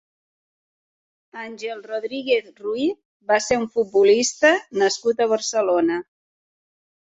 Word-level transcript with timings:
Àngel 1.43 1.83
Rodríguez 1.91 2.47
Ruiz 2.63 2.95
va 3.33 3.37
ser 3.49 3.59
un 3.65 3.67
futbolista 3.77 4.55
nascut 4.85 5.23
a 5.23 5.29
Barcelona. 5.35 6.01